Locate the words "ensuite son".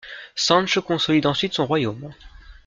1.27-1.67